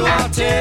[0.00, 0.59] You are tearing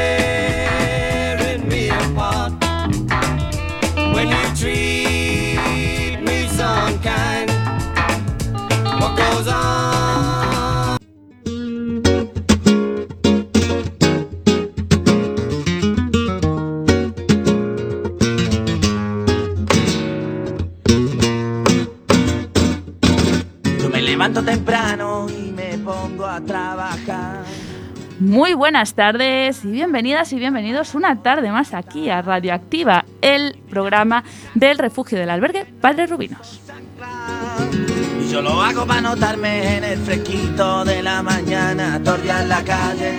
[28.70, 34.24] buenas tardes y bienvenidas y bienvenidos una tarde más aquí a Radioactiva, el programa
[34.54, 36.62] del refugio del albergue Padre Rubinos.
[38.22, 43.14] Y yo lo hago para notarme en el fresquito de la mañana, torrear la calle.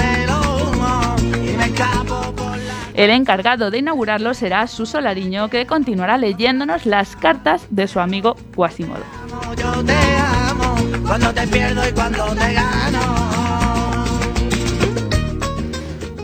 [2.94, 8.36] El encargado de inaugurarlo será Suso Lariño, que continuará leyéndonos las cartas de su amigo
[8.56, 9.04] Quasimodo.
[9.32, 9.56] amo.
[9.56, 10.76] Yo te amo
[11.06, 13.22] cuando te pierdo y cuando te gano.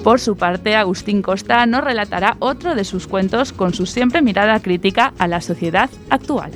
[0.04, 4.60] Por su parte, Agustín Costa nos relatará otro de sus cuentos con su siempre mirada
[4.62, 6.52] crítica a la sociedad actual.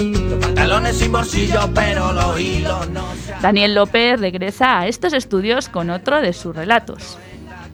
[0.00, 3.11] Los pantalones sin bolsillo, pero los hilos no
[3.42, 7.18] Daniel López regresa a estos estudios con otro de sus relatos.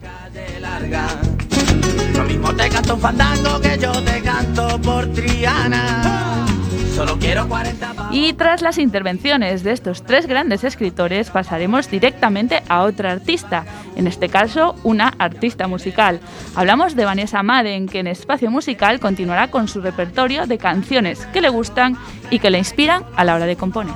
[0.00, 1.06] calle larga.
[2.16, 6.47] Lo mismo te canto un fandango que yo te canto por Triana.
[6.94, 12.62] Solo quiero 40 pa- Y tras las intervenciones de estos tres grandes escritores pasaremos directamente
[12.69, 13.64] a otra artista,
[13.94, 16.19] en este caso una artista musical.
[16.56, 21.41] Hablamos de Vanessa Madden, que en Espacio Musical continuará con su repertorio de canciones que
[21.41, 21.97] le gustan
[22.31, 23.94] y que le inspiran a la hora de componer.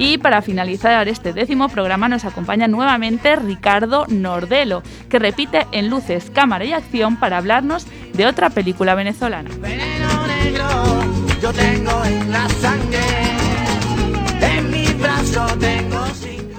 [0.00, 6.30] Y para finalizar este décimo programa nos acompaña nuevamente Ricardo Nordelo, que repite en luces,
[6.30, 9.50] cámara y acción para hablarnos de otra película venezolana.
[11.42, 13.00] Yo tengo en la sangre.
[14.40, 15.46] En mi brazo.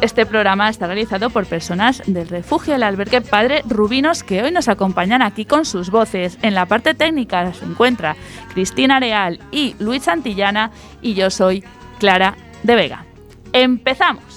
[0.01, 4.67] Este programa está realizado por personas del refugio del albergue Padre Rubinos que hoy nos
[4.67, 6.39] acompañan aquí con sus voces.
[6.41, 8.15] En la parte técnica se encuentra
[8.51, 10.71] Cristina Real y Luis Santillana
[11.03, 11.63] y yo soy
[11.99, 13.05] Clara de Vega.
[13.53, 14.30] ¡Empezamos!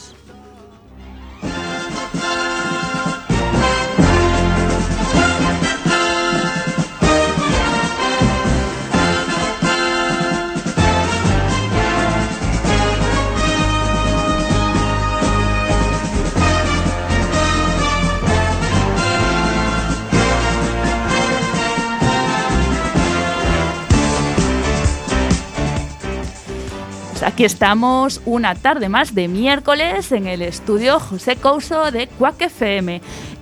[27.25, 33.01] Aquí estamos una tarde más de miércoles en el estudio José Couso de Quack FM.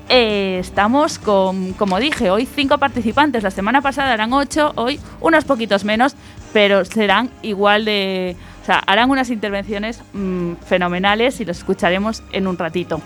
[0.09, 3.43] Eh, estamos con, como dije, hoy cinco participantes.
[3.43, 6.15] La semana pasada eran ocho, hoy unos poquitos menos,
[6.53, 8.37] pero serán igual de...
[8.62, 13.00] O sea, harán unas intervenciones mm, fenomenales y los escucharemos en un ratito.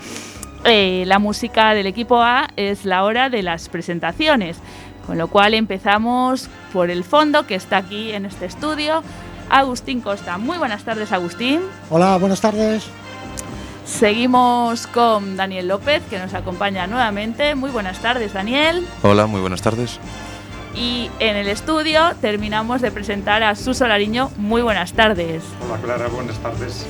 [0.63, 4.57] Eh, la música del equipo A es la hora de las presentaciones,
[5.07, 9.01] con lo cual empezamos por el fondo que está aquí en este estudio.
[9.49, 10.37] Agustín Costa.
[10.37, 11.61] Muy buenas tardes, Agustín.
[11.89, 12.85] Hola, buenas tardes.
[13.85, 17.55] Seguimos con Daniel López, que nos acompaña nuevamente.
[17.55, 18.85] Muy buenas tardes, Daniel.
[19.01, 19.99] Hola, muy buenas tardes.
[20.75, 24.29] Y en el estudio terminamos de presentar a Suso Lariño.
[24.37, 25.43] Muy buenas tardes.
[25.65, 26.85] Hola Clara, buenas tardes.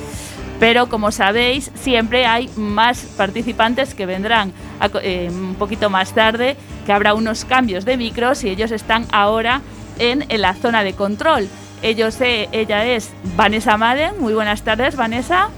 [0.60, 6.56] Pero como sabéis, siempre hay más participantes que vendrán a eh, un poquito más tarde,
[6.84, 9.62] que habrá unos cambios de micros y ellos están ahora
[10.00, 11.48] en, en la zona de control.
[11.82, 14.20] Ellos, eh, ella es Vanessa Madden.
[14.20, 15.48] Muy buenas tardes, Vanessa.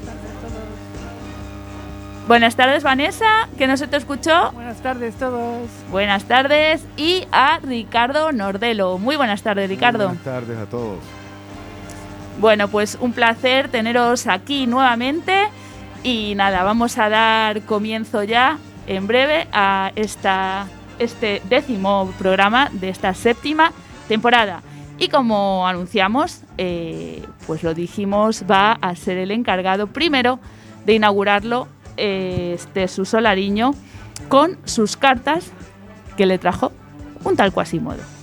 [2.28, 4.52] Buenas tardes, Vanessa, que no se te escuchó.
[4.52, 5.68] Buenas tardes todos.
[5.90, 6.84] Buenas tardes.
[6.96, 8.98] Y a Ricardo Nordelo.
[8.98, 10.06] Muy buenas tardes, Ricardo.
[10.06, 10.98] Buenas tardes a todos.
[12.38, 15.48] Bueno, pues un placer teneros aquí nuevamente
[16.02, 20.66] y nada, vamos a dar comienzo ya en breve a esta,
[20.98, 23.72] este décimo programa de esta séptima
[24.08, 24.62] temporada.
[25.00, 30.38] Y como anunciamos, eh, pues lo dijimos, va a ser el encargado primero
[30.84, 33.72] de inaugurarlo este su solariño
[34.28, 35.50] con sus cartas
[36.16, 36.72] que le trajo
[37.24, 38.19] un tal Quasimodo.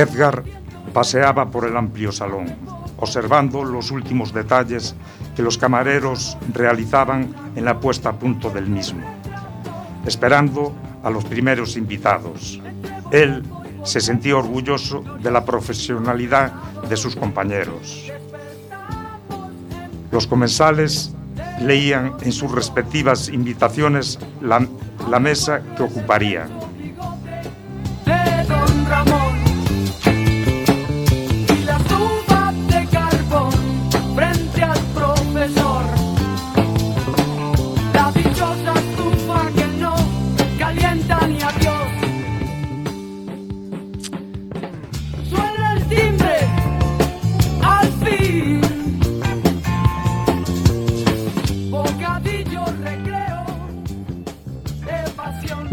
[0.00, 0.44] Edgar
[0.94, 2.46] paseaba por el amplio salón,
[2.96, 4.94] observando los últimos detalles
[5.36, 9.02] que los camareros realizaban en la puesta a punto del mismo,
[10.06, 12.60] esperando a los primeros invitados.
[13.10, 13.42] Él
[13.84, 16.52] se sentía orgulloso de la profesionalidad
[16.88, 18.10] de sus compañeros.
[20.10, 21.12] Los comensales
[21.60, 24.60] leían en sus respectivas invitaciones la,
[25.20, 26.59] mesa que ocuparían.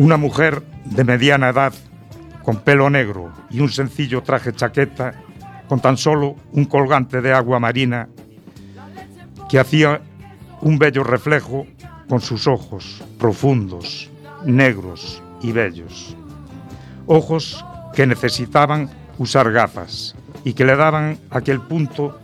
[0.07, 1.73] Una mujer de mediana edad,
[2.41, 5.13] con pelo negro y un sencillo traje chaqueta,
[5.67, 8.07] con tan solo un colgante de agua marina,
[9.49, 9.99] que hacía
[10.61, 11.67] un bello reflejo
[12.07, 14.09] con sus ojos profundos,
[14.45, 16.15] negros y bellos.
[17.05, 20.15] Ojos que necesitaban usar gafas
[20.45, 22.17] y que le daban aquel punto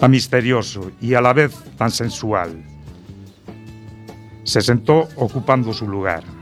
[0.00, 2.64] tan misterioso y a la vez tan sensual.
[4.44, 6.35] Se sentó ocupando su lugar.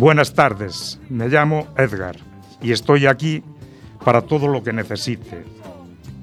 [0.00, 2.16] Buenas tardes, me llamo Edgar
[2.62, 3.42] y estoy aquí
[4.02, 5.44] para todo lo que necesite.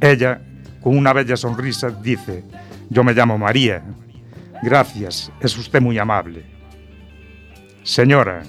[0.01, 0.41] Ella,
[0.81, 2.43] con una bella sonrisa, dice,
[2.89, 3.83] yo me llamo María.
[4.63, 6.43] Gracias, es usted muy amable.
[7.83, 8.41] Señora,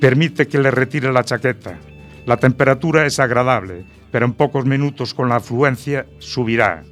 [0.00, 1.80] permite que le retire la chaqueta.
[2.24, 6.84] La temperatura es agradable, pero en pocos minutos con la afluencia subirá.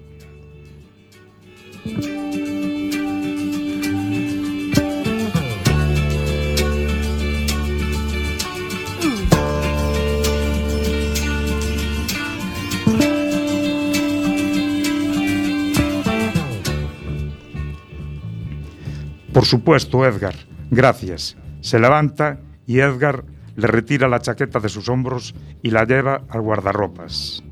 [19.40, 20.34] Por supuesto, Edgar.
[20.70, 21.34] Gracias.
[21.62, 23.24] Se levanta y Edgar
[23.56, 27.42] le retira la chaqueta de sus hombros y la lleva al guardarropas.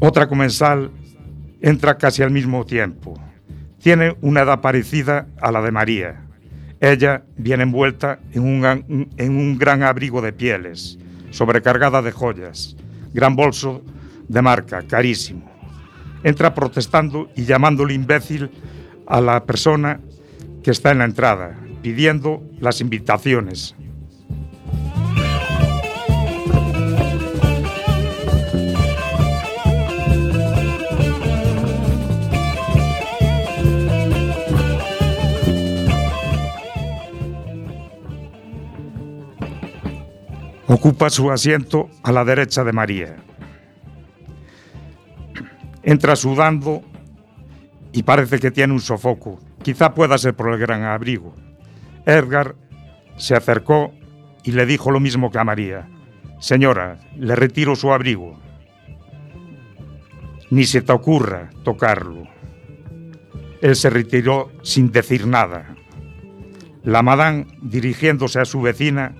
[0.00, 0.90] Otra comensal
[1.60, 3.14] entra casi al mismo tiempo.
[3.78, 6.26] Tiene una edad parecida a la de María.
[6.80, 10.98] Ella viene envuelta en un, en un gran abrigo de pieles,
[11.30, 12.76] sobrecargada de joyas,
[13.14, 13.84] gran bolso
[14.26, 15.48] de marca, carísimo.
[16.24, 18.50] Entra protestando y llamándole imbécil
[19.06, 20.00] a la persona
[20.62, 23.74] que está en la entrada, pidiendo las invitaciones.
[40.68, 43.16] Ocupa su asiento a la derecha de María.
[45.82, 46.82] Entra sudando
[47.92, 49.38] y parece que tiene un sofoco.
[49.62, 51.34] Quizá pueda ser por el gran abrigo.
[52.06, 52.56] Edgar
[53.16, 53.92] se acercó
[54.42, 55.88] y le dijo lo mismo que a María.
[56.40, 58.40] Señora, le retiro su abrigo.
[60.50, 62.26] Ni se te ocurra tocarlo.
[63.60, 65.76] Él se retiró sin decir nada.
[66.82, 69.14] La madame, dirigiéndose a su vecina,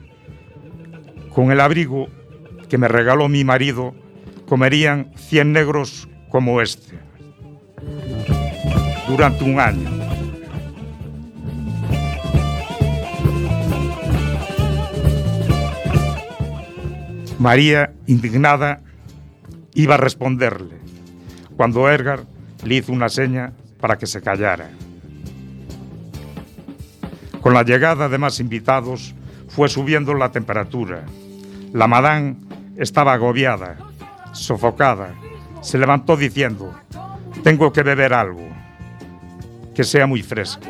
[1.33, 2.09] con el abrigo
[2.69, 3.95] que me regaló mi marido,
[4.49, 7.12] comerían 100 negros como este
[9.13, 9.91] durante un año.
[17.39, 18.81] María, indignada,
[19.75, 20.77] iba a responderle,
[21.59, 22.21] cuando Edgar
[22.65, 24.71] le hizo una seña para que se callara.
[27.43, 29.15] Con la llegada de más invitados,
[29.49, 31.05] fue subiendo la temperatura.
[31.75, 32.37] La madame
[32.79, 33.77] estaba agobiada,
[34.33, 35.15] sofocada.
[35.61, 36.73] Se levantó diciendo,
[37.43, 38.52] tengo que beber algo,
[39.75, 40.67] que sea muy fresco.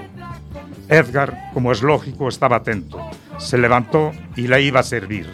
[0.88, 3.00] Edgar, como es lógico, estaba atento.
[3.38, 5.26] Se levantó y la iba a servir.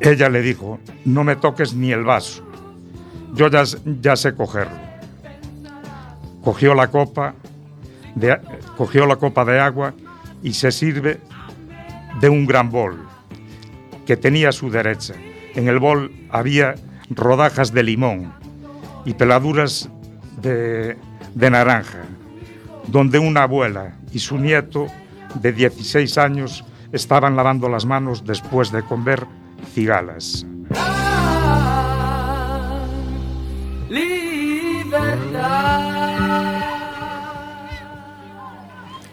[0.00, 2.42] Ella le dijo, no me toques ni el vaso.
[3.34, 4.78] Yo ya, sé cogerlo.
[6.42, 7.34] Cogió la copa,
[8.76, 9.94] cogió la copa de agua
[10.42, 11.20] y se sirve
[12.20, 13.06] de un gran bol
[14.06, 15.14] que tenía a su derecha.
[15.54, 16.74] En el bol había
[17.10, 18.32] rodajas de limón
[19.04, 19.88] y peladuras
[20.40, 20.96] de,
[21.34, 22.04] de naranja,
[22.86, 24.86] donde una abuela y su nieto
[25.34, 29.26] de 16 años estaban lavando las manos después de comer
[29.74, 30.46] cigalas.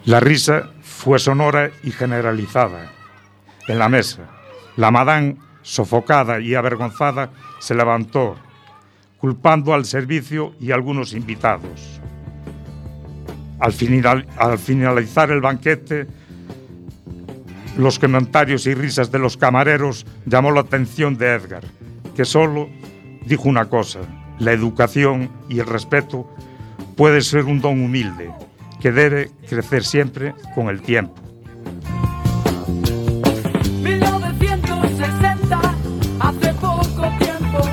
[0.06, 2.92] La risa fue sonora y generalizada.
[3.68, 4.24] En la mesa,
[4.78, 8.36] la madame, sofocada y avergonzada, se levantó,
[9.20, 12.02] culpando al servicio y algunos invitados.
[13.60, 16.08] Al, al finalizar el banquete,
[17.78, 21.64] los comentarios y risas de los camareros llamó la atención de Edgar,
[22.16, 22.70] que solo
[23.24, 24.00] dijo una cosa,
[24.40, 26.28] la educación y el respeto
[26.96, 28.32] puede ser un don humilde,
[28.88, 31.14] que debe crecer siempre con el tiempo.
[33.84, 35.76] 1960,
[36.22, 37.64] hace poco tiempo,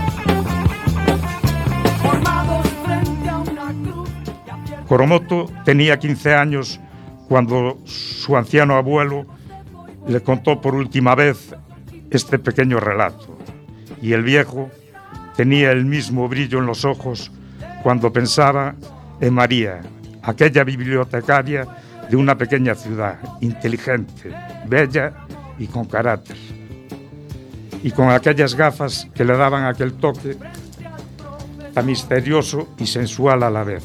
[2.02, 4.10] formados frente a una cruz.
[4.44, 6.80] y abiertos Coromoto tenía 15 años
[7.28, 9.24] cuando su anciano abuelo
[10.08, 11.54] le contó por última vez
[12.10, 13.38] este pequeño relato.
[14.02, 14.68] Y el viejo
[15.36, 17.30] tenía el mismo brillo en los ojos
[17.84, 18.74] cuando pensaba
[19.20, 19.80] en María,
[20.24, 21.66] aquella bibliotecaria
[22.08, 24.32] de una pequeña ciudad, inteligente,
[24.66, 25.12] bella
[25.58, 26.36] y con carácter.
[27.82, 30.36] Y con aquellas gafas que le daban aquel toque
[31.74, 33.84] tan misterioso y sensual a la vez.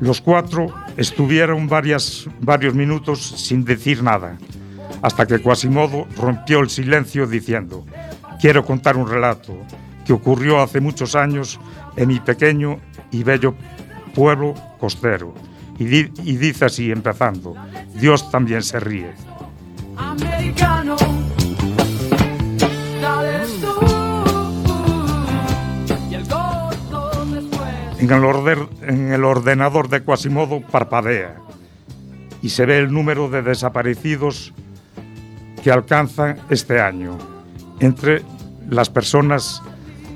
[0.00, 4.36] Los cuatro estuvieron varias, varios minutos sin decir nada,
[5.02, 7.84] hasta que Quasimodo rompió el silencio diciendo,
[8.40, 9.56] quiero contar un relato
[10.04, 11.58] que ocurrió hace muchos años
[11.96, 12.78] en mi pequeño
[13.10, 13.54] y bello
[14.14, 15.34] pueblo costero.
[15.78, 17.54] Y, di- y dice así, empezando,
[17.94, 19.12] Dios también se ríe.
[19.96, 20.96] americano.
[27.98, 31.36] En el, orden- en el ordenador de Quasimodo parpadea
[32.42, 34.52] y se ve el número de desaparecidos
[35.66, 37.18] que alcanzan este año
[37.80, 38.22] entre
[38.70, 39.60] las personas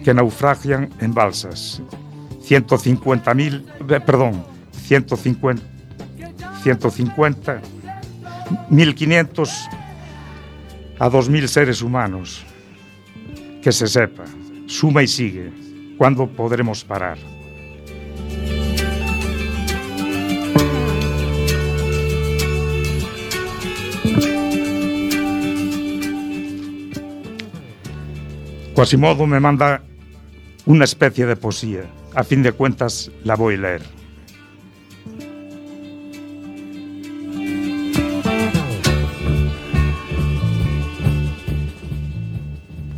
[0.05, 1.83] que naufragian en balsas.
[2.49, 4.45] 150.000, eh, perdón,
[4.85, 5.61] 150,
[6.63, 7.63] 150,
[8.71, 9.51] 1.500
[11.01, 12.47] a 2.000 seres humanos.
[13.61, 14.27] Que se sepa,
[14.67, 15.53] suma y sigue.
[15.99, 17.19] ¿Cuándo podremos parar?
[28.75, 29.83] Quasimodo me manda
[30.65, 31.91] una especie de poesía.
[32.15, 33.83] A fin de cuentas, la voy a leer.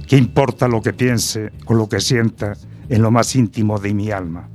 [0.07, 2.53] ¿Qué importa lo que piense o lo que sienta
[2.91, 4.51] en lo más íntimo de mi alma?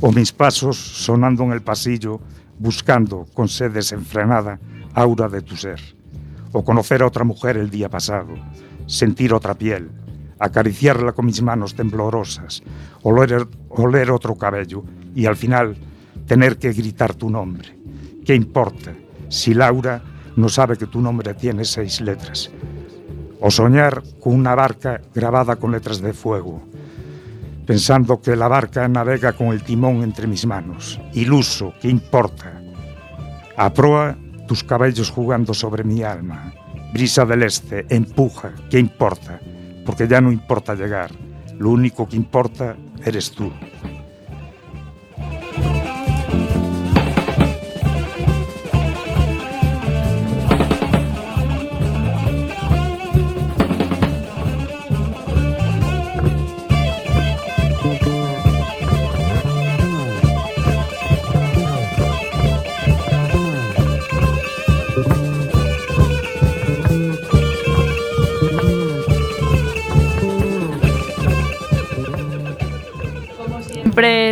[0.00, 2.18] O mis pasos sonando en el pasillo,
[2.58, 4.58] buscando con sed desenfrenada
[4.94, 5.80] aura de tu ser.
[6.52, 8.34] O conocer a otra mujer el día pasado,
[8.86, 9.90] sentir otra piel,
[10.42, 12.62] acariciarla con mis manos temblorosas,
[13.02, 14.82] oler, oler otro cabello
[15.14, 15.76] y al final
[16.26, 17.78] tener que gritar tu nombre.
[18.24, 18.92] ¿Qué importa
[19.28, 20.02] si Laura
[20.34, 22.50] no sabe que tu nombre tiene seis letras?
[23.40, 26.62] O soñar con una barca grabada con letras de fuego,
[27.64, 31.00] pensando que la barca navega con el timón entre mis manos.
[31.12, 32.60] Iluso, ¿qué importa?
[33.56, 34.16] A proa,
[34.48, 36.52] tus cabellos jugando sobre mi alma.
[36.92, 39.40] Brisa del este, empuja, ¿qué importa?
[39.84, 41.10] Porque ya no importa llegar.
[41.58, 43.50] Lo único que importa eres tú.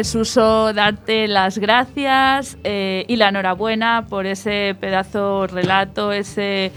[0.00, 6.72] Siempre es uso darte las gracias eh, y la enhorabuena por ese pedazo relato, ese,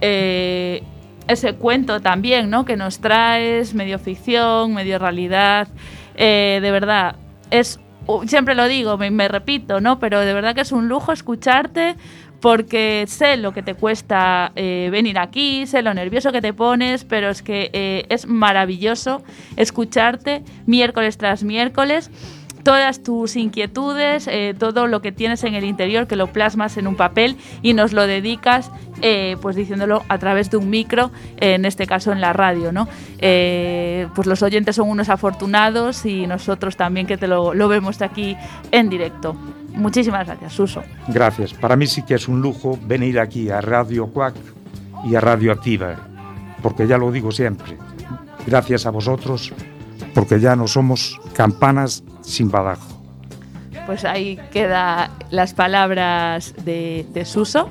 [0.00, 0.82] eh,
[1.28, 2.64] ese cuento también, ¿no?
[2.64, 5.68] Que nos traes, medio ficción, medio realidad.
[6.16, 7.14] Eh, de verdad,
[7.52, 7.78] es
[8.26, 10.00] siempre lo digo, me, me repito, ¿no?
[10.00, 11.94] Pero de verdad que es un lujo escucharte
[12.44, 17.04] porque sé lo que te cuesta eh, venir aquí, sé lo nervioso que te pones,
[17.04, 19.22] pero es que eh, es maravilloso
[19.56, 22.10] escucharte miércoles tras miércoles
[22.64, 26.86] todas tus inquietudes, eh, todo lo que tienes en el interior, que lo plasmas en
[26.86, 28.70] un papel y nos lo dedicas,
[29.02, 32.88] eh, pues diciéndolo a través de un micro, en este caso en la radio, ¿no?
[33.18, 38.00] Eh, pues los oyentes son unos afortunados y nosotros también que te lo, lo vemos
[38.02, 38.36] aquí
[38.72, 39.36] en directo.
[39.74, 40.82] Muchísimas gracias, Suso.
[41.08, 41.52] Gracias.
[41.52, 44.34] Para mí sí que es un lujo venir aquí a Radio Cuac
[45.04, 45.96] y a Radio Activa,
[46.62, 47.76] porque ya lo digo siempre.
[48.46, 49.52] Gracias a vosotros,
[50.14, 52.88] porque ya no somos campanas sin badajo.
[53.86, 57.68] Pues ahí quedan las palabras de, Suso.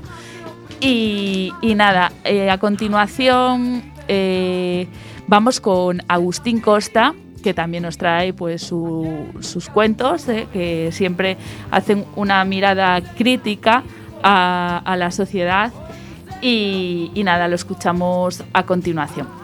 [0.80, 4.86] Y, nada, eh, a continuación eh,
[5.26, 11.36] vamos con Agustín Costa, que también nos trae pues su- sus cuentos, eh, que siempre
[11.70, 13.82] hacen una mirada crítica
[14.22, 15.72] a, la sociedad.
[16.42, 19.43] Y nada, lo escuchamos a continuación.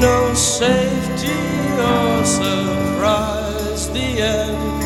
[0.00, 1.32] no safety
[1.78, 3.88] or surprise.
[3.90, 4.84] The end.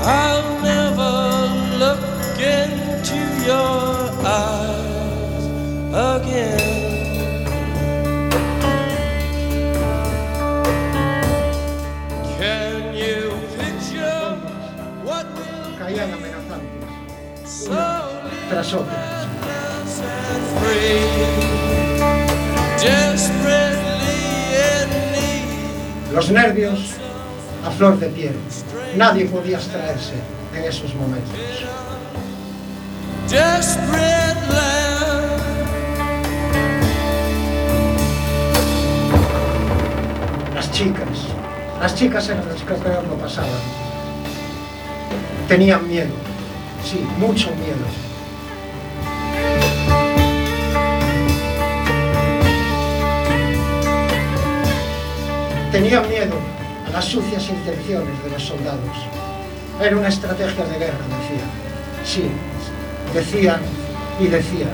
[0.00, 1.12] I'll never
[1.78, 5.44] look into your eyes
[5.92, 6.80] again.
[12.38, 14.36] Can you picture
[15.04, 19.30] what will Caían amenazantes, slowly tras otras.
[26.12, 26.96] Los nervios
[27.64, 28.34] a flor de piel.
[28.96, 30.14] Nadie podía abstraerse
[30.54, 31.38] en esos momentos.
[40.54, 41.08] Las chicas,
[41.80, 43.50] las chicas eran las que peor lo pasaban.
[45.46, 46.14] Tenían miedo,
[46.84, 48.09] sí, mucho miedo.
[55.80, 56.34] Tenían miedo
[56.86, 58.96] a las sucias intenciones de los soldados.
[59.80, 61.50] Era una estrategia de guerra, decían.
[62.04, 62.30] Sí,
[63.14, 63.60] decían
[64.20, 64.68] y decían.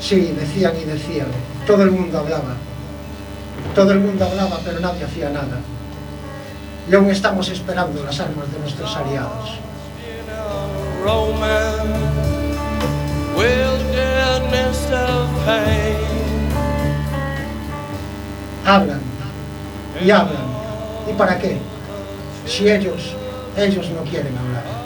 [0.00, 1.26] Sí, decían y decían.
[1.66, 2.54] Todo el mundo hablaba.
[3.74, 5.58] Todo el mundo hablaba, pero nadie hacía nada.
[6.88, 9.58] Y aún estamos esperando las armas de nuestros aliados.
[11.02, 11.98] Romance,
[13.36, 15.96] wilderness of pain,
[18.64, 19.00] Hablan,
[20.00, 20.46] y hablan.
[21.08, 21.58] ¿Y para qué?
[22.46, 23.16] Si ellos,
[23.56, 24.80] ellos no quieren hablar.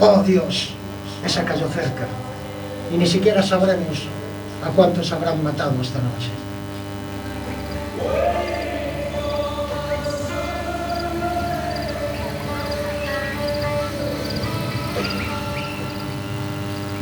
[0.00, 0.74] Oh Dios,
[1.24, 2.06] esa cayó cerca.
[2.92, 4.06] Y ni siquiera sabremos
[4.68, 6.30] a cuántos habrán matado esta noche.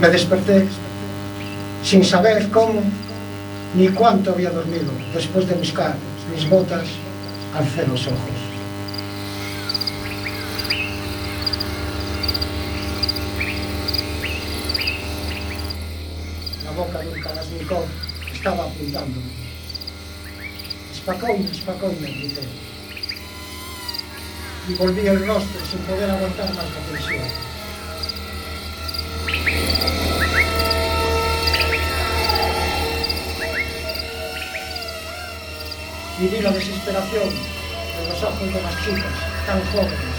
[0.00, 0.68] Me desperté
[1.82, 2.82] sin saber cómo
[3.74, 4.92] ni cuánto había dormido.
[5.12, 5.94] Después de buscar
[6.32, 6.86] mis botas,
[7.56, 8.35] alcé los ojos.
[18.96, 19.22] tam był.
[20.92, 22.48] Spokojnie, spokojnie tutaj.
[24.68, 27.28] Y volví el rostro sin poder aguantar más la tensión.
[36.20, 37.28] Y vi la desesperación
[37.98, 40.16] en los ojos de las chicas, tan jóvenes,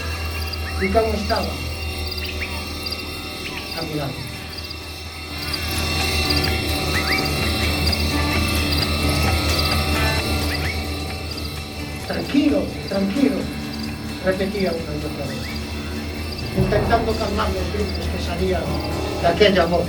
[0.81, 1.57] y cómo estaban
[3.77, 4.26] a mi lado.
[12.97, 13.35] Tranquilo,
[14.25, 15.37] repetía una y otra vez,
[16.57, 18.63] intentando calmar los gritos que salían
[19.21, 19.85] de aquella boca.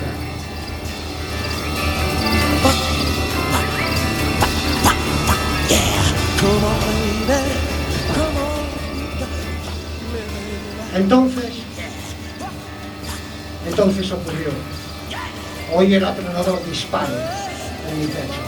[10.94, 11.53] Entonces,
[13.66, 14.51] entonces ocurrió.
[15.75, 17.14] Oí el atronador disparo
[17.90, 18.47] en mi pecho.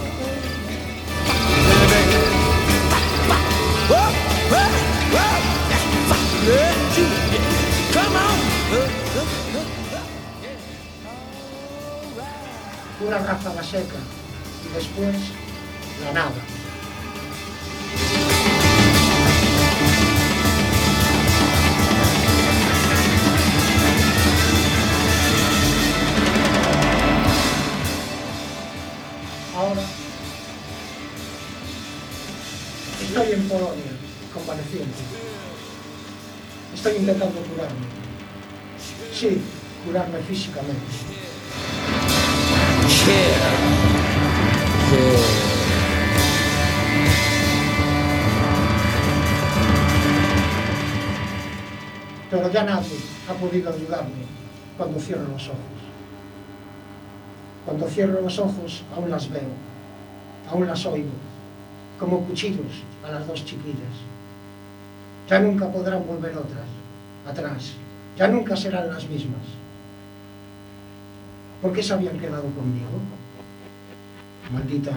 [13.01, 15.33] unha ráfaga seca e despois
[16.05, 16.41] la nada.
[29.57, 29.85] Ahora
[33.01, 33.93] estoy en Polonia,
[34.33, 35.03] convaleciente.
[36.75, 37.87] Estoy intentando curarme.
[39.13, 39.41] Sí,
[39.85, 41.20] curarme físicamente.
[52.31, 52.97] Pero ya nadie
[53.29, 54.11] ha podido ayudarme
[54.77, 55.59] cuando cierro los ojos.
[57.65, 59.51] Cuando cierro los ojos aún las veo,
[60.51, 61.11] aún las oigo,
[61.99, 63.97] como cuchillos a las dos chiquillas.
[65.29, 66.67] Ya nunca podrán volver otras,
[67.29, 67.73] atrás,
[68.17, 69.60] ya nunca serán las mismas.
[71.61, 72.89] ¿Por qué se habían quedado conmigo?
[74.53, 74.93] Maldita.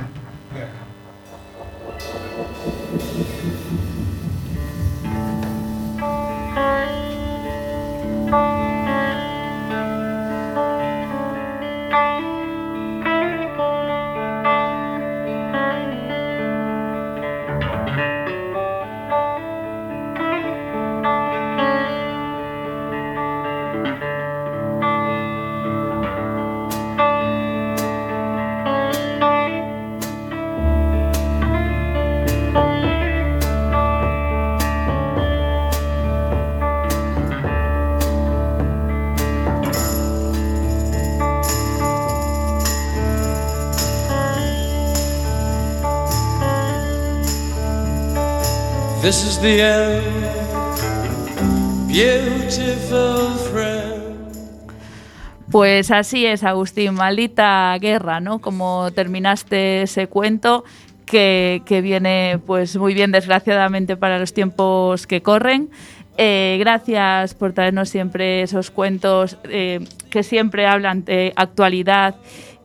[55.52, 58.40] Pues así es, Agustín, maldita guerra, ¿no?
[58.40, 60.64] Como terminaste ese cuento
[61.06, 65.70] que, viene pues muy bien, desgraciadamente, para los tiempos que corren.
[66.18, 72.16] Eh, gracias por traernos siempre esos cuentos eh, que siempre hablan de actualidad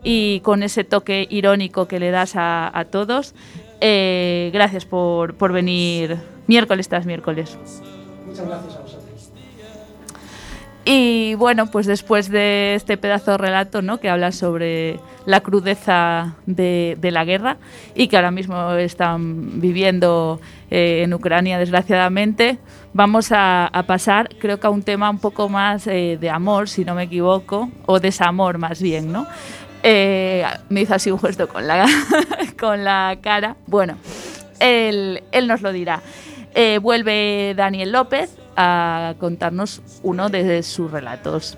[0.04, 3.34] y con ese toque irónico que le das a, a todos.
[3.80, 7.56] Eh, gracias por, por venir miércoles tras miércoles.
[8.26, 9.08] Muchas gracias a vosotros.
[10.90, 14.00] Y bueno, pues después de este pedazo de relato, ¿no?
[14.00, 17.58] Que habla sobre la crudeza de, de la guerra
[17.94, 22.58] y que ahora mismo están viviendo eh, en Ucrania, desgraciadamente,
[22.94, 26.70] vamos a, a pasar, creo que a un tema un poco más eh, de amor,
[26.70, 29.26] si no me equivoco, o desamor más bien, ¿no?
[29.82, 31.86] Eh, me hizo así un gesto con la,
[32.58, 33.56] con la cara.
[33.66, 33.98] Bueno,
[34.58, 36.00] él, él nos lo dirá.
[36.60, 41.56] Eh, vuelve Daniel López a contarnos uno de sus relatos.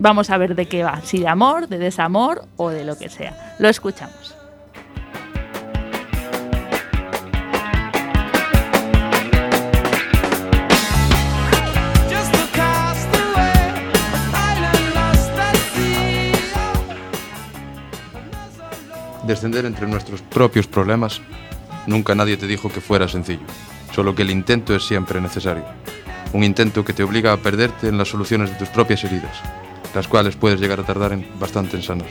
[0.00, 3.08] Vamos a ver de qué va, si de amor, de desamor o de lo que
[3.08, 3.54] sea.
[3.60, 4.34] Lo escuchamos.
[19.28, 21.20] Descender entre nuestros propios problemas,
[21.86, 23.46] nunca nadie te dijo que fuera sencillo,
[23.92, 25.64] solo que el intento es siempre necesario.
[26.32, 29.40] Un intento que te obliga a perderte en las soluciones de tus propias heridas,
[29.94, 32.08] las cuales puedes llegar a tardar en, bastante en sanar.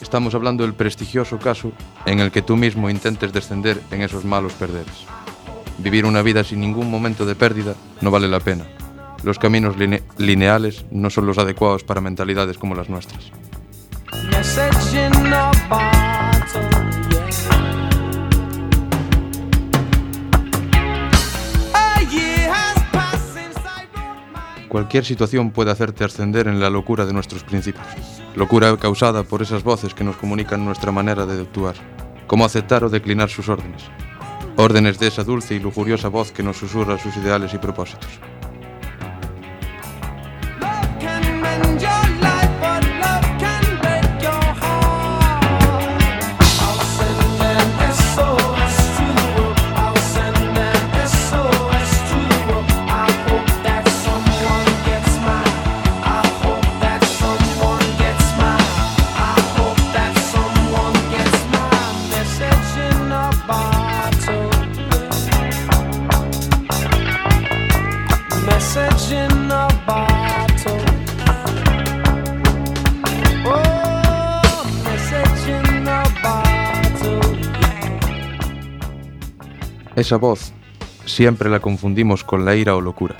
[0.00, 1.72] Estamos hablando del prestigioso caso
[2.06, 5.04] en el que tú mismo intentes descender en esos malos perderes.
[5.78, 8.64] Vivir una vida sin ningún momento de pérdida no vale la pena.
[9.22, 13.32] Los caminos line- lineales no son los adecuados para mentalidades como las nuestras.
[24.68, 27.86] Cualquier situación puede hacerte ascender en la locura de nuestros principios.
[28.34, 31.74] Locura causada por esas voces que nos comunican nuestra manera de actuar.
[32.26, 33.82] Cómo aceptar o declinar sus órdenes.
[34.56, 38.10] Órdenes de esa dulce y lujuriosa voz que nos susurra sus ideales y propósitos.
[80.06, 80.52] Esa voz
[81.04, 83.16] siempre la confundimos con la ira o locura.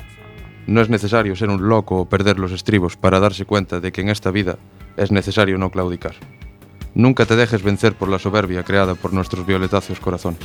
[0.68, 4.02] No es necesario ser un loco o perder los estribos para darse cuenta de que
[4.02, 4.56] en esta vida
[4.96, 6.14] es necesario no claudicar.
[6.94, 10.44] Nunca te dejes vencer por la soberbia creada por nuestros violetáceos corazones.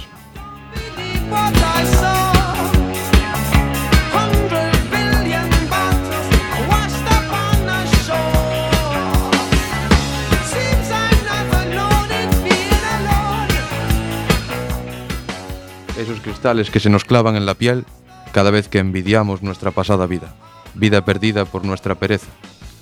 [16.02, 17.86] Esos cristales que se nos clavan en la piel
[18.32, 20.34] cada vez que envidiamos nuestra pasada vida,
[20.74, 22.26] vida perdida por nuestra pereza,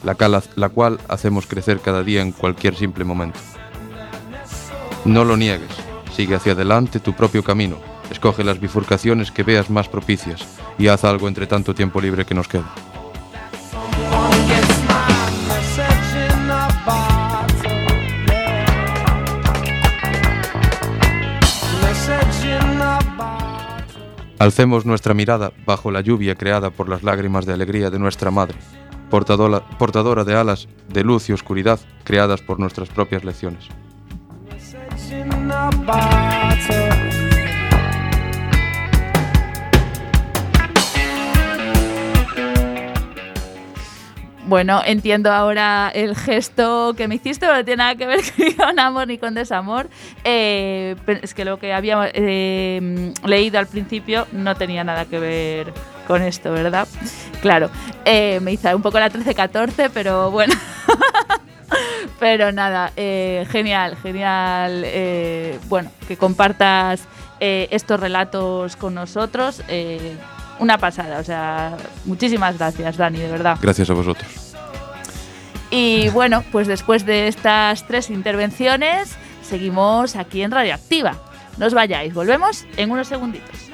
[0.05, 3.37] la, cala- la cual hacemos crecer cada día en cualquier simple momento.
[5.03, 5.67] No lo niegues,
[6.15, 7.75] sigue hacia adelante tu propio camino,
[8.09, 10.45] escoge las bifurcaciones que veas más propicias
[10.77, 12.71] y haz algo entre tanto tiempo libre que nos queda.
[24.39, 28.57] Alcemos nuestra mirada bajo la lluvia creada por las lágrimas de alegría de nuestra madre,
[29.09, 33.67] portadora, de alas de luz y oscuridad creadas por nuestras propias lecciones.
[44.49, 48.21] Bueno, entiendo ahora el gesto que me hiciste, pero no tiene nada que ver
[48.57, 49.87] con amor ni con desamor.
[50.23, 55.71] Eh, es que lo que había eh, leído al principio no tenía nada que ver
[56.07, 56.87] con esto, ¿verdad?
[57.43, 57.69] Claro,
[58.05, 60.55] eh, me hice un poco la 13-14, pero bueno.
[62.19, 64.83] pero nada, genial, genial.
[65.67, 67.01] bueno, que compartas
[67.39, 69.61] estos relatos con nosotros.
[70.59, 73.57] Una pasada, o sea, muchísimas gracias, Dani, de verdad.
[73.61, 74.55] Gracias a vosotros.
[75.71, 81.17] Y bueno, pues después de estas tres intervenciones, seguimos aquí en Radioactiva.
[81.57, 83.69] No os vayáis, volvemos en unos segunditos.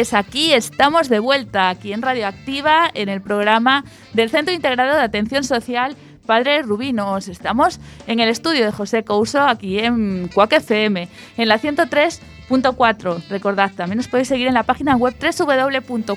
[0.00, 3.84] Pues aquí estamos de vuelta, aquí en Radioactiva, en el programa
[4.14, 7.28] del Centro Integrado de Atención Social Padre Rubinos.
[7.28, 13.28] Estamos en el estudio de José Couso, aquí en Cuac FM, en la 103.4.
[13.28, 16.16] Recordad, también nos podéis seguir en la página web www.cuacfm.org.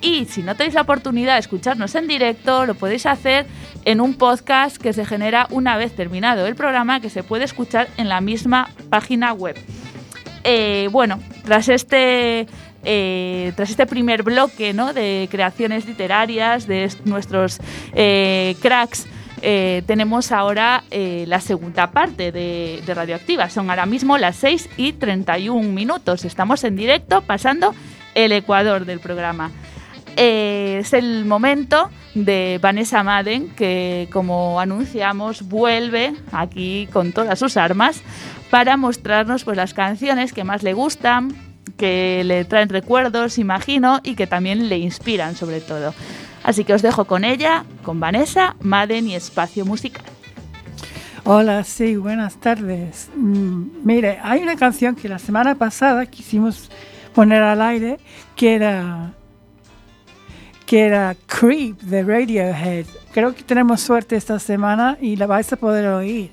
[0.00, 3.44] Y si no tenéis la oportunidad de escucharnos en directo, lo podéis hacer
[3.84, 7.88] en un podcast que se genera una vez terminado el programa, que se puede escuchar
[7.98, 9.56] en la misma página web.
[10.48, 12.46] Eh, bueno, tras este,
[12.84, 14.92] eh, tras este primer bloque ¿no?
[14.92, 17.58] de creaciones literarias de est- nuestros
[17.94, 19.06] eh, cracks,
[19.86, 23.48] tenemos ahora la segunda parte de, de Radioactiva.
[23.50, 26.24] Son ahora mismo las 6 y 31 minutos.
[26.24, 27.72] Estamos en directo pasando
[28.14, 29.50] el ecuador del programa.
[30.16, 37.58] Eh, es el momento de Vanessa Madden, que como anunciamos, vuelve aquí con todas sus
[37.58, 38.00] armas
[38.50, 41.36] para mostrarnos pues, las canciones que más le gustan,
[41.76, 45.94] que le traen recuerdos, imagino, y que también le inspiran sobre todo.
[46.42, 50.04] Así que os dejo con ella, con Vanessa Madden y Espacio Musical.
[51.24, 53.10] Hola, sí, buenas tardes.
[53.16, 56.70] Mm, mire, hay una canción que la semana pasada quisimos
[57.14, 57.98] poner al aire
[58.36, 59.12] que era
[60.66, 62.86] que era Creep de Radiohead.
[63.12, 66.30] Creo que tenemos suerte esta semana y la vais a poder oír.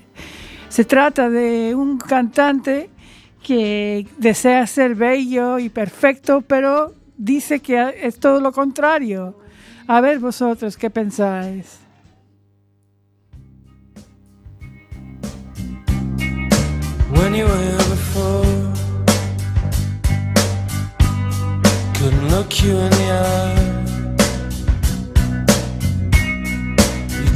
[0.68, 2.90] Se trata de un cantante
[3.42, 9.38] que desea ser bello y perfecto, pero dice que es todo lo contrario.
[9.86, 11.84] A ver vosotros, ¿qué pensáis?
[17.24, 18.44] when you were here before.
[21.94, 23.83] Couldn't look you in the eye.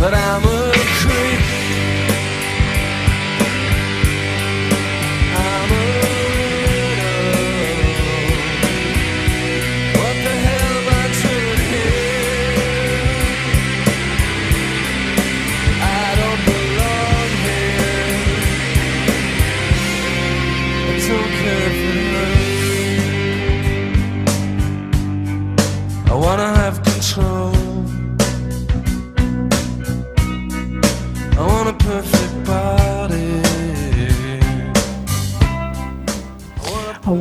[0.00, 1.49] But I'm a creep.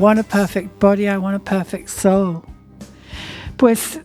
[0.10, 2.42] Want a perfect body, I want a perfect soul.
[3.58, 4.00] Pues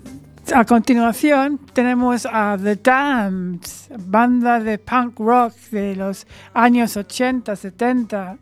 [0.54, 3.62] a continuación tenemos a The Damned,
[3.98, 8.36] banda de punk rock de los años 80, 70,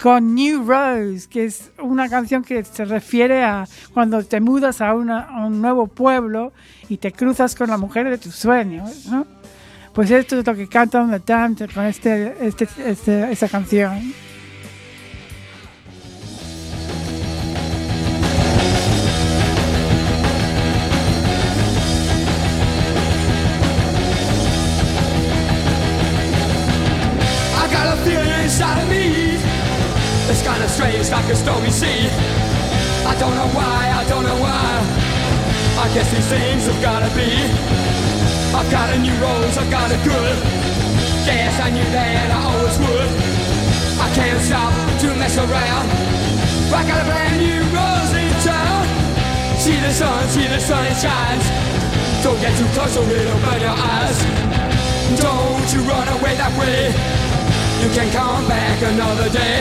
[0.00, 4.94] con New Rose, que es una canción que se refiere a cuando te mudas a,
[4.94, 6.52] una- a un nuevo pueblo
[6.88, 9.26] y te cruzas con la mujer de tus sueños, ¿no?
[9.92, 14.14] Pues esto es lo que cantan The Damned con este, este, este- esa canción.
[28.44, 29.40] Inside of me.
[30.28, 32.12] It's kinda strange, like a stormy sea.
[33.08, 34.68] I don't know why, I don't know why.
[35.84, 37.30] I guess these things have gotta be.
[38.52, 40.36] I've got a new rose, I've got a good.
[41.24, 43.10] Yes, I knew that I always would.
[44.06, 45.86] I can't stop to mess around.
[46.68, 48.84] I got a brand new rose in town.
[49.56, 51.46] See the sun, see the sun, it shines.
[52.22, 54.18] Don't get too close or it'll burn your eyes.
[55.16, 57.33] Don't you run away that way.
[57.84, 59.60] You can come back another day.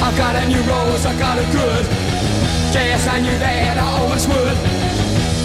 [0.00, 1.84] I've got a new rose, I got a good.
[2.72, 4.56] Yes, I knew that I always would.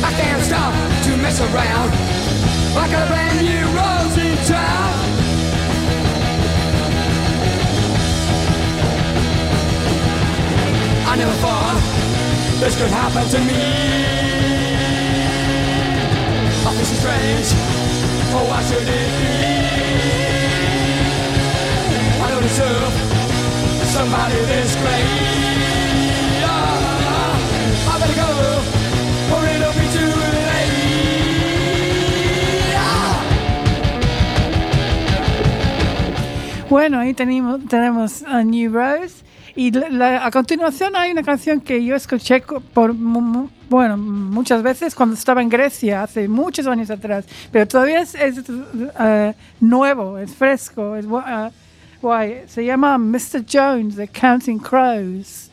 [0.01, 0.71] I can't stop
[1.03, 1.91] to mess around.
[2.79, 4.95] I got a brand new rose in town.
[11.11, 11.81] I never thought
[12.61, 13.59] this could happen to me.
[16.63, 17.47] I feel so strange.
[18.31, 19.62] Oh, why should it be?
[22.55, 22.93] Deserve
[23.95, 26.23] somebody this great.
[36.69, 39.23] Bueno, ahí tenemos, tenemos a New Rose
[39.55, 42.41] Y la- la- a continuación hay una canción que yo escuché
[42.73, 42.91] por,
[43.69, 48.41] bueno, muchas veces cuando estaba en Grecia, hace muchos años atrás, pero todavía es, es,
[48.99, 51.23] eh, nuevo, es fresco, es gu-
[52.03, 52.43] ah, guay.
[52.47, 53.43] Se llama Mr.
[53.45, 55.49] Jones de Counting Crows.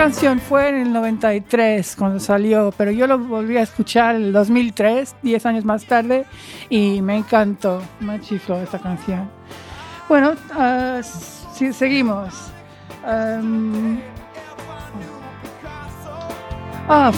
[0.00, 4.32] Canción fue en el 93 cuando salió, pero yo lo volví a escuchar en el
[4.32, 6.24] 2003, 10 años más tarde,
[6.70, 9.30] y me encantó, me chifló esta canción.
[10.08, 12.32] Bueno, ah, si- seguimos.
[13.06, 13.98] Um,
[16.88, 17.12] ah,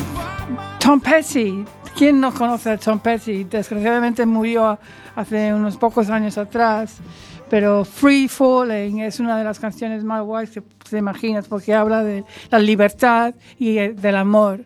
[0.80, 1.64] Tom Petty.
[1.96, 3.44] ¿Quién no conoce a Tom Petty?
[3.44, 4.76] Desgraciadamente murió
[5.14, 6.96] hace unos pocos años atrás,
[7.52, 12.02] pero Free Falling es una de las canciones más guays que te imaginas porque habla
[12.02, 14.64] de la libertad y eh, del amor.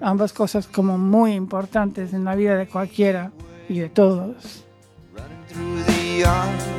[0.00, 3.32] Ambas cosas como muy importantes en la vida de cualquiera
[3.68, 4.64] y de todos.
[5.48, 6.70] through the yard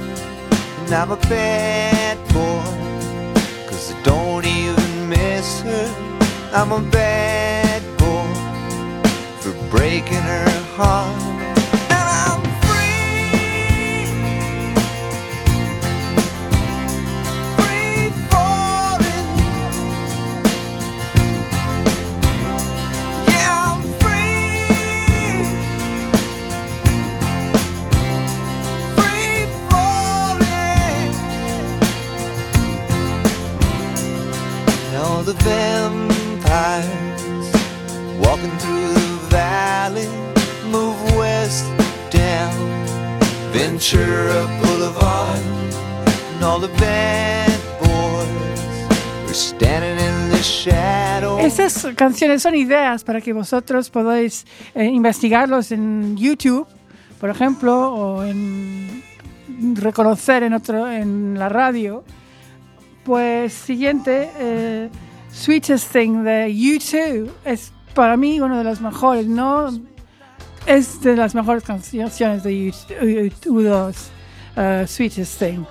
[49.31, 51.39] Standing in the shadow.
[51.39, 56.67] Estas canciones son ideas para que vosotros podáis eh, investigarlos en YouTube,
[57.19, 59.03] por ejemplo, o en
[59.75, 62.03] reconocer en otro en la radio.
[63.03, 64.89] Pues siguiente, eh,
[65.33, 69.69] Sweetest Thing de U2 es para mí uno de los mejores, no?
[70.65, 72.69] Es de las mejores canciones de
[73.45, 73.95] U- U2,
[74.57, 75.65] uh, Sweetest Thing.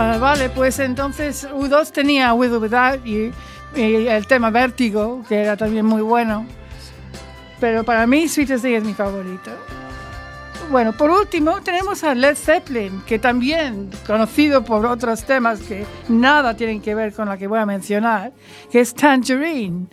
[0.00, 3.32] Ah, vale, pues entonces U2 tenía With or Without y,
[3.74, 6.46] y el tema Vértigo, que era también muy bueno.
[7.58, 9.50] Pero para mí Sweetest Day es mi favorito.
[10.70, 16.54] Bueno, por último tenemos a Led Zeppelin, que también conocido por otros temas que nada
[16.54, 18.30] tienen que ver con la que voy a mencionar,
[18.70, 19.88] que es Tangerine.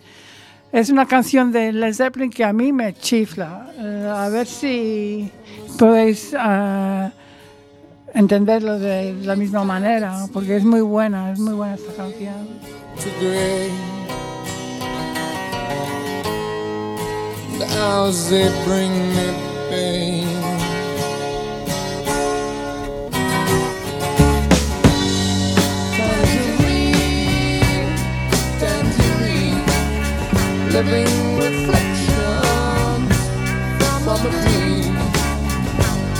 [0.70, 3.72] Es una canción de Led Zeppelin que a mí me chifla.
[3.76, 5.32] Eh, a ver si
[5.76, 7.10] podéis ah,
[8.14, 12.46] entenderlo de la misma manera, porque es muy buena, es muy buena esta canción.
[30.82, 33.16] living reflections
[34.04, 34.94] from a dream.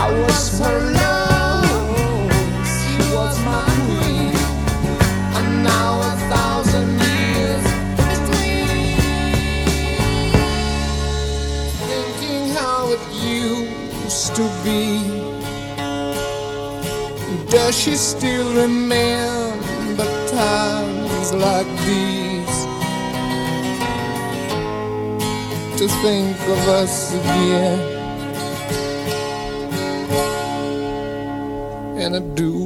[0.00, 1.35] I was her love,
[14.36, 15.00] to be.
[17.48, 22.56] Does she still remember times like these?
[25.78, 27.78] To think of us again.
[32.02, 32.65] And I do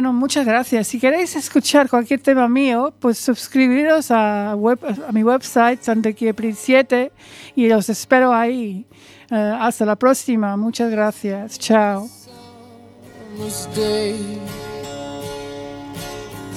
[0.00, 0.86] Bueno, muchas gracias.
[0.88, 7.12] Si queréis escuchar cualquier tema mío, pues suscribiros a, web- a mi website Santequiepri 7
[7.54, 8.86] y los espero ahí.
[9.30, 10.56] Eh, hasta la próxima.
[10.56, 11.58] Muchas gracias.
[11.58, 12.08] Chao.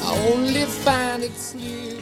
[0.01, 1.92] I only find.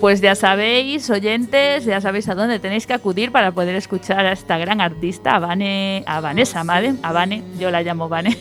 [0.00, 4.32] Pues ya sabéis, oyentes, ya sabéis a dónde tenéis que acudir para poder escuchar a
[4.32, 8.34] esta gran artista, a, Vane- a Vanessa Madden, a Vane, yo la llamo Vane.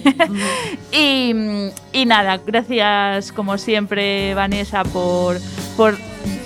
[0.94, 1.34] y,
[1.92, 5.38] y nada, gracias como siempre, Vanessa, por,
[5.76, 5.98] por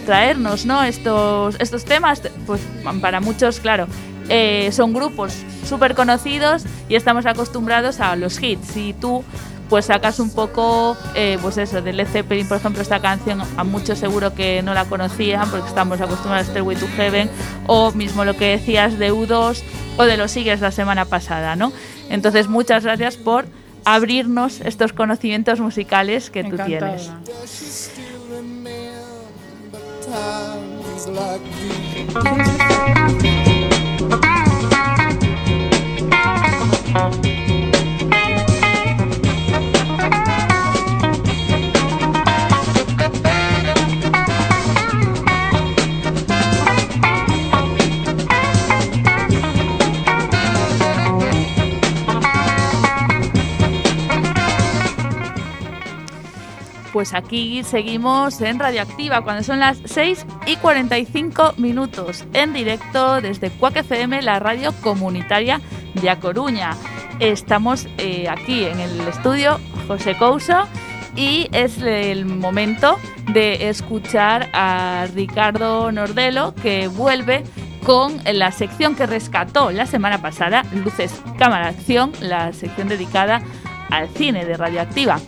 [0.08, 0.82] traernos ¿no?
[0.84, 2.24] estos, estos temas.
[2.48, 2.62] Pues
[3.00, 3.86] para muchos, claro,
[4.30, 8.76] eh, son grupos súper conocidos y estamos acostumbrados a los hits.
[8.78, 9.24] Y tú
[9.70, 13.64] pues sacas un poco, eh, pues eso, de Led Zeppelin, por ejemplo, esta canción, a
[13.64, 17.30] muchos seguro que no la conocían porque estamos acostumbrados a Stairway to Heaven,
[17.68, 19.62] o mismo lo que decías de U2
[19.98, 21.72] o de los Eagles la semana pasada, ¿no?
[22.10, 23.46] Entonces, muchas gracias por
[23.86, 26.96] abrirnos estos conocimientos musicales que tú Encantada.
[26.98, 27.12] tienes.
[56.94, 63.50] Pues aquí seguimos en Radioactiva cuando son las 6 y 45 minutos en directo desde
[63.50, 65.60] Cuac FM, la radio comunitaria
[65.96, 66.78] de A Coruña.
[67.20, 70.68] Estamos eh, aquí en el estudio José Couso
[71.16, 73.00] y es el momento
[73.34, 77.44] de escuchar a Ricardo Nordelo que vuelve
[77.84, 83.42] con la sección que rescató la semana pasada, Luces, Cámara, Acción, la sección dedicada
[83.90, 85.20] al cine de Radioactiva.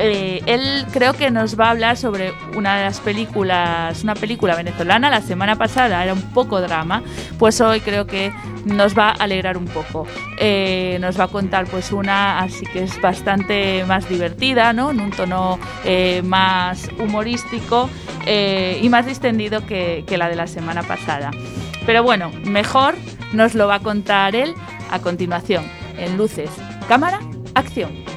[0.00, 4.56] Eh, él creo que nos va a hablar sobre una de las películas, una película
[4.56, 5.10] venezolana.
[5.10, 7.02] La semana pasada era un poco drama,
[7.38, 8.32] pues hoy creo que
[8.64, 10.06] nos va a alegrar un poco.
[10.38, 14.90] Eh, nos va a contar pues una así que es bastante más divertida, ¿no?
[14.90, 17.88] En un tono eh, más humorístico
[18.26, 21.30] y más distendido que la de la semana pasada.
[21.86, 22.94] Pero bueno, mejor
[23.32, 24.54] nos lo va a contar él
[24.90, 25.64] a continuación,
[25.98, 26.50] en luces,
[26.88, 27.20] cámara,
[27.54, 28.09] acción.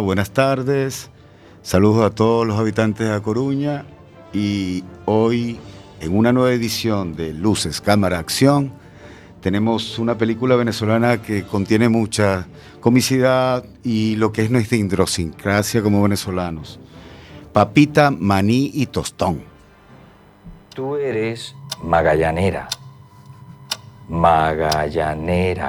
[0.00, 1.10] Buenas tardes.
[1.62, 3.84] Saludos a todos los habitantes de Coruña
[4.32, 5.58] y hoy
[6.00, 8.72] en una nueva edición de Luces, Cámara, Acción
[9.42, 12.46] tenemos una película venezolana que contiene mucha
[12.80, 16.78] comicidad y lo que es nuestra idiosincrasia como venezolanos.
[17.52, 19.42] Papita, maní y tostón.
[20.72, 22.68] Tú eres magallanera.
[24.08, 25.68] Magallanera.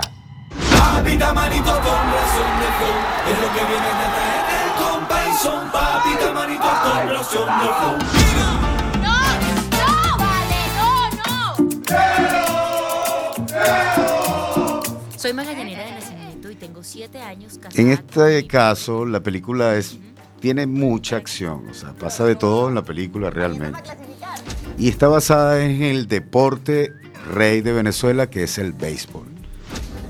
[0.84, 2.98] Papita manito con razón de flow.
[3.32, 7.68] Es lo que viene de traer el compa y son Papita manito con razón de
[7.80, 7.98] flow.
[15.18, 17.82] Soy magallanera de nacimiento y tengo siete años casada.
[17.82, 19.98] En este caso, la película es,
[20.42, 23.80] tiene mucha acción, o sea, pasa de todo en la película realmente.
[24.78, 26.92] Y está basada en el deporte
[27.32, 29.33] rey de Venezuela, que es el béisbol,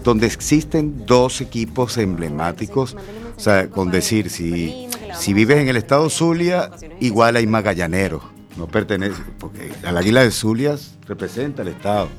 [0.03, 2.95] donde existen dos equipos emblemáticos,
[3.35, 4.87] o sea, con decir, si,
[5.17, 8.23] si vives en el estado Zulia, igual hay magallaneros,
[8.57, 10.77] no pertenece, porque al Águila de Zulia
[11.07, 12.09] representa el estado.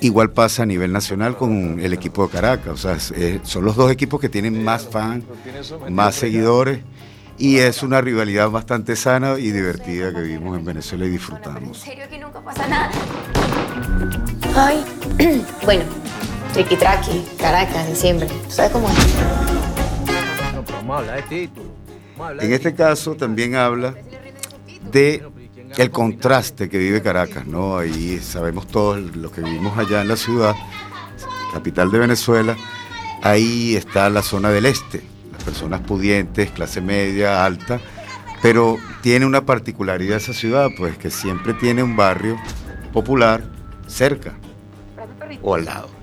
[0.00, 2.72] Igual pasa a nivel nacional con el equipo de Caracas.
[2.72, 2.98] O sea,
[3.44, 5.24] son los dos equipos que tienen más fans,
[5.88, 6.80] más seguidores.
[7.38, 11.78] Y es una rivalidad bastante sana y divertida que vivimos en Venezuela y disfrutamos.
[11.78, 12.90] serio que nunca pasa nada.
[14.54, 14.84] Ay,
[15.64, 15.84] bueno,
[16.56, 18.26] Triqui Traqui, Caracas, diciembre.
[18.26, 18.94] ¿Tú sabes cómo es?
[20.54, 21.70] No, pero vamos a hablar de título.
[22.40, 23.94] En este caso también habla
[24.90, 25.22] de
[25.76, 27.76] el contraste que vive Caracas, ¿no?
[27.76, 30.54] Ahí sabemos todos lo que vivimos allá en la ciudad,
[31.52, 32.56] capital de Venezuela.
[33.22, 35.02] Ahí está la zona del este,
[35.32, 37.82] las personas pudientes, clase media, alta,
[38.40, 42.38] pero tiene una particularidad esa ciudad, pues que siempre tiene un barrio
[42.94, 43.44] popular
[43.86, 44.32] cerca
[45.42, 45.95] o al lado.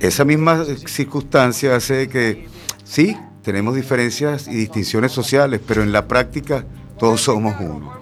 [0.00, 2.48] Esa misma circunstancia hace que
[2.84, 6.64] sí, tenemos diferencias y distinciones sociales, pero en la práctica
[6.98, 7.92] todos somos uno.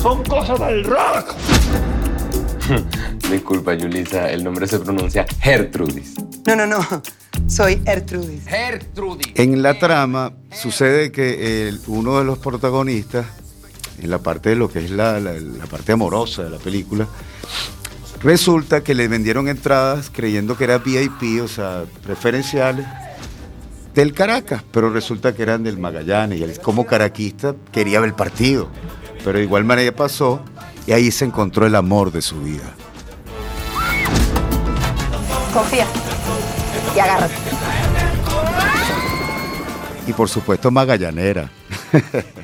[0.00, 1.34] Son cosas del rock.
[3.30, 6.14] Disculpa, Yulisa, el nombre se pronuncia Gertrudis.
[6.46, 6.78] No, no, no.
[7.46, 8.44] Soy Ertrudis.
[8.46, 9.26] Gertrudis.
[9.34, 13.26] En la trama sucede que el- uno de los protagonistas,
[14.00, 17.06] en la parte de lo que es la, la- la parte amorosa de la película,
[18.22, 22.86] resulta que le vendieron entradas creyendo que era VIP, o sea, preferenciales,
[23.94, 28.14] del Caracas, pero resulta que eran del Magallanes y él como caraquista quería ver el
[28.14, 28.68] partido,
[29.24, 30.40] pero de igual manera pasó
[30.86, 32.74] y ahí se encontró el amor de su vida.
[35.52, 35.86] Confía.
[36.94, 37.34] Y agárrate.
[40.06, 41.50] Y por supuesto Magallanera.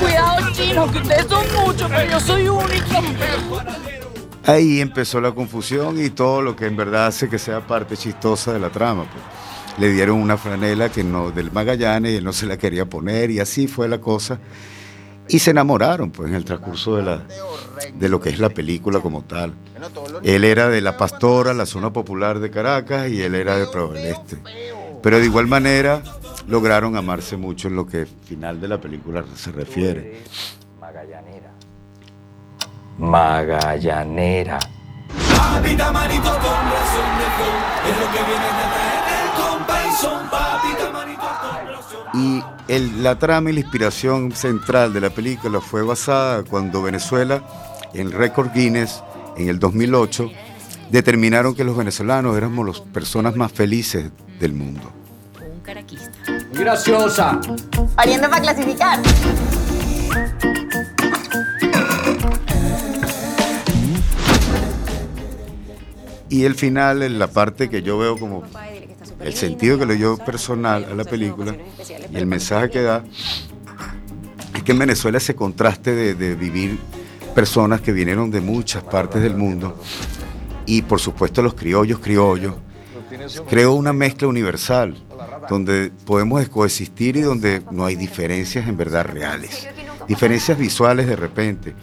[0.00, 3.02] Cuidado, chino, que ustedes son muchos, pero yo soy única.
[4.44, 8.52] Ahí empezó la confusión y todo lo que en verdad hace que sea parte chistosa
[8.52, 9.04] de la trama.
[9.04, 9.24] pues.
[9.78, 13.30] Le dieron una franela que no, del Magallanes y él no se la quería poner
[13.30, 14.38] y así fue la cosa.
[15.28, 17.22] Y se enamoraron pues en el transcurso de, la,
[17.94, 19.54] de lo que es la película como tal.
[20.22, 23.94] Él era de La Pastora, la zona popular de Caracas, y él era de Pro
[23.94, 24.36] Este.
[25.02, 26.02] Pero de igual manera
[26.48, 30.22] lograron amarse mucho en lo que final de la película se refiere.
[30.80, 31.50] Magallanera.
[32.98, 34.58] Magallanera.
[35.36, 39.92] Papita manito con razón de flow Es lo que viene de traer el compa y
[40.00, 45.10] son Papita manito con razón Y el- la trama y la inspiración central de la
[45.10, 47.42] película fue basada cuando Venezuela,
[47.94, 49.02] en récord Guinness,
[49.36, 50.30] en el 2008,
[50.90, 54.92] determinaron que los venezolanos éramos las personas más felices del mundo.
[55.52, 56.10] Un caraquista.
[56.54, 57.40] Graciosa.
[57.96, 59.00] Pariendo para clasificar.
[66.28, 68.42] Y el final, en la parte que yo veo como
[69.20, 71.54] el sentido que le dio personal a la película
[72.10, 73.04] y el mensaje que da,
[74.54, 76.78] es que en Venezuela ese contraste de, de vivir
[77.34, 79.78] personas que vinieron de muchas partes del mundo
[80.66, 82.54] y por supuesto los criollos criollos,
[83.48, 84.96] creo una mezcla universal
[85.48, 89.68] donde podemos coexistir y donde no hay diferencias en verdad reales.
[90.08, 91.74] Diferencias visuales de repente,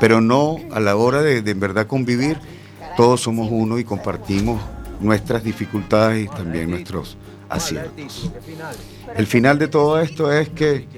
[0.00, 2.38] pero no a la hora de, en verdad convivir,
[2.96, 4.60] todos somos uno y compartimos
[5.00, 7.16] nuestras dificultades y también nuestros
[7.48, 8.30] aciertos.
[9.14, 10.88] El final de todo esto es que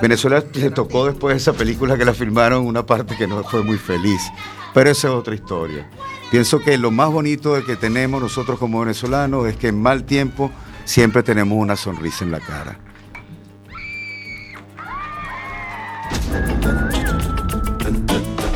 [0.00, 3.62] Venezuela le tocó después de esa película que la filmaron una parte que no fue
[3.62, 4.22] muy feliz,
[4.72, 5.88] pero esa es otra historia.
[6.30, 10.04] Pienso que lo más bonito de que tenemos nosotros como venezolanos es que en mal
[10.04, 10.50] tiempo
[10.84, 12.78] siempre tenemos una sonrisa en la cara.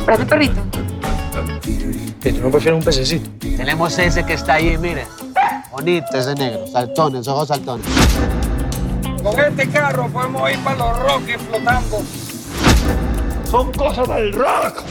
[0.05, 0.61] ¿Para perrito?
[2.23, 3.29] ¿Y tú no prefieres un pececito?
[3.39, 5.05] Tenemos ese que está ahí, mire.
[5.71, 7.85] Bonito ese negro, saltones, ojos saltones.
[9.23, 12.03] Con este carro podemos ir para los Rockies flotando.
[13.49, 14.83] Son cosas del rock.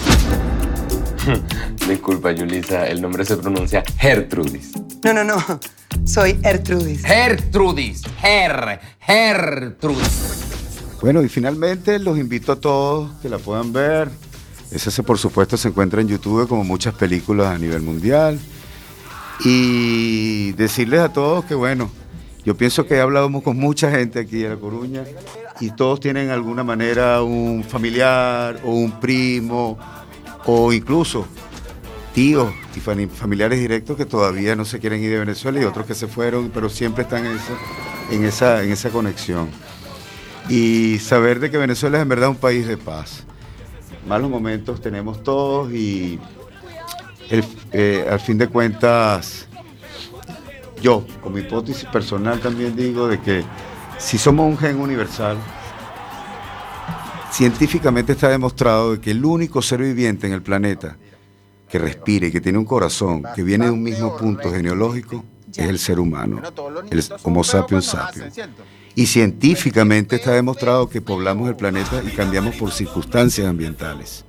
[1.89, 4.73] Disculpa, Yulisa, el nombre se pronuncia Gertrudis.
[5.05, 5.37] No, no, no.
[6.09, 7.05] Soy Ertrudis.
[7.05, 8.03] Gertrudis.
[8.19, 8.81] Ger.
[8.99, 10.43] Gertrudis.
[11.03, 14.09] Bueno, y finalmente los invito a todos que la puedan ver.
[14.71, 18.41] Esa se, por supuesto se encuentra en YouTube como muchas películas a nivel mundial.
[19.45, 21.91] Y decirles a todos que bueno,
[22.43, 25.05] yo pienso que he hablado con mucha gente aquí en La Coruña
[25.61, 29.79] y todos tienen de alguna manera un familiar o un primo
[30.47, 31.27] o incluso
[32.19, 35.87] tíos y fami- familiares directos que todavía no se quieren ir de Venezuela y otros
[35.87, 39.49] que se fueron, pero siempre están en esa, conexión.
[40.49, 43.23] Y saber de que Venezuela es en verdad un país de paz.
[44.09, 46.19] Malos momentos tenemos todos y
[47.71, 49.47] eh, al fin de cuentas,
[50.83, 53.45] yo, como hipótesis personal también digo de que
[53.97, 55.37] si somos un gen universal,
[57.31, 60.97] científicamente está demostrado de que el único ser viviente en el planeta
[61.69, 65.25] que respire que tiene un corazón que viene de un mismo punto genealógico
[65.57, 66.41] es el ser humano,
[66.91, 68.39] el Homo sapiens sapiens.
[68.95, 74.25] Y científicamente está demostrado que poblamos el planeta y cambiamos por circunstancias ambientales.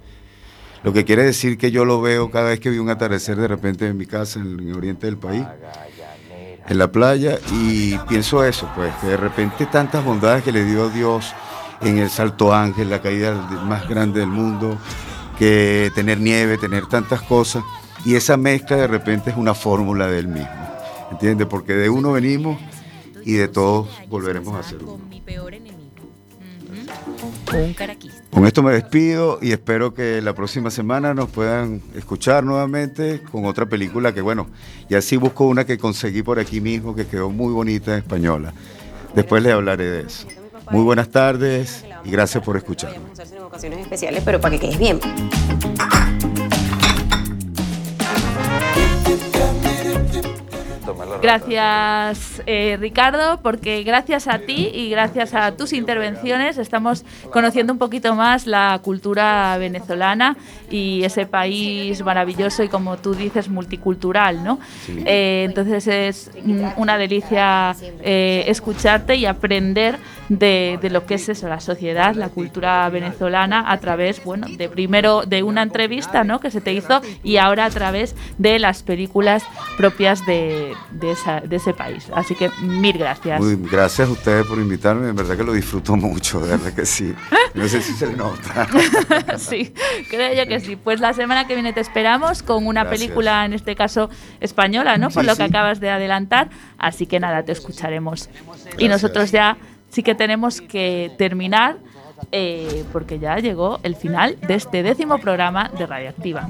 [0.83, 3.47] Lo que quiere decir que yo lo veo cada vez que veo un atardecer de
[3.47, 5.43] repente en mi casa, en el oriente del país,
[6.67, 10.89] en la playa, y pienso eso, pues, que de repente tantas bondades que le dio
[10.89, 11.33] Dios
[11.81, 13.33] en el Salto Ángel, la caída
[13.65, 14.77] más grande del mundo,
[15.39, 17.63] que tener nieve, tener tantas cosas,
[18.05, 20.49] y esa mezcla de repente es una fórmula del mismo,
[21.11, 21.47] ¿entiendes?
[21.47, 22.59] Porque de uno venimos
[23.25, 24.99] y de todos volveremos a ser uno.
[28.31, 33.45] Con esto me despido y espero que la próxima semana nos puedan escuchar nuevamente con
[33.45, 34.47] otra película que, bueno,
[34.87, 38.53] ya sí busco una que conseguí por aquí mismo que quedó muy bonita en española.
[39.15, 40.27] Después les hablaré de eso.
[40.71, 42.55] Muy buenas tardes y gracias por
[44.77, 44.99] bien.
[51.21, 57.79] Gracias, eh, Ricardo, porque gracias a ti y gracias a tus intervenciones estamos conociendo un
[57.79, 60.37] poquito más la cultura venezolana
[60.71, 64.59] y ese país maravilloso y, como tú dices, multicultural, ¿no?
[64.85, 65.03] Sí.
[65.05, 66.31] Eh, entonces es
[66.77, 69.97] una delicia eh, escucharte y aprender
[70.29, 74.69] de, de lo que es eso, la sociedad, la cultura venezolana a través, bueno, de
[74.69, 76.39] primero de una entrevista, ¿no?
[76.39, 79.43] Que se te hizo y ahora a través de las películas
[79.77, 82.07] propias de, de, esa- de ese país.
[82.13, 83.39] Así que mil gracias.
[83.41, 86.85] Muy, gracias a ustedes por invitarme, en verdad que lo disfruto mucho, de verdad que
[86.85, 87.13] sí.
[87.53, 88.67] No sé si se le nota.
[89.37, 89.73] sí,
[90.09, 90.75] creo yo que sí.
[90.75, 93.01] Pues la semana que viene te esperamos con una Gracias.
[93.01, 95.09] película, en este caso española, ¿no?
[95.09, 96.49] Por Sí, lo que acabas de adelantar.
[96.77, 98.29] Así que nada, te escucharemos.
[98.77, 99.57] Y nosotros ya
[99.89, 101.77] sí que tenemos que terminar.
[102.33, 106.49] eh, porque ya llegó el final de este décimo programa de Radioactiva.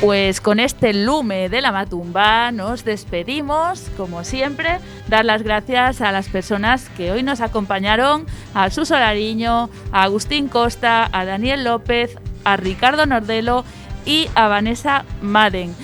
[0.00, 4.78] Pues con este lume de la matumba nos despedimos, como siempre,
[5.08, 8.24] dar las gracias a las personas que hoy nos acompañaron,
[8.54, 13.64] a Suso Lariño, a Agustín Costa, a Daniel López, a Ricardo Nordelo
[14.06, 15.74] y a Vanessa Maden.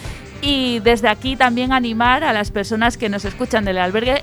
[0.42, 4.22] Y desde aquí también animar a las personas que nos escuchan del albergue,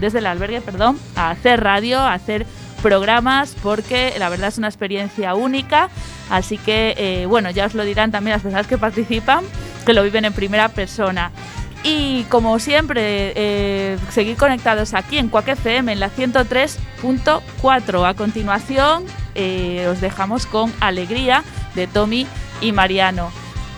[0.00, 2.46] desde el albergue, perdón, a hacer radio, a hacer
[2.78, 5.88] programas, porque la verdad es una experiencia única.
[6.30, 9.44] Así que, eh, bueno, ya os lo dirán también las personas que participan,
[9.86, 11.30] que lo viven en primera persona.
[11.84, 18.04] Y como siempre, eh, seguir conectados aquí en Cuac FM en la 103.4.
[18.04, 19.04] A continuación,
[19.34, 22.26] eh, os dejamos con Alegría de Tommy
[22.60, 23.30] y Mariano.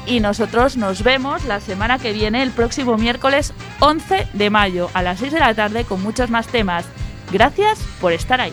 [0.06, 5.02] Y nosotros nos vemos la semana que viene, el próximo miércoles 11 de mayo, a
[5.02, 6.86] las 6 de la tarde, con muchos más temas.
[7.30, 8.52] Gracias por estar ahí.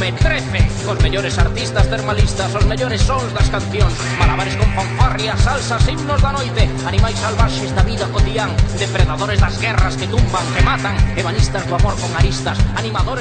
[0.00, 5.86] me trepe Cos mellores artistas termalistas Os mellores sons das cancións Malabares con fanfarrias, salsas,
[5.86, 6.64] himnos da noite.
[6.88, 8.48] Animais salvaxes da vida cotián
[8.80, 13.10] Depredadores das guerras que tumban, que matan Ebanistas do amor con aristas Animadores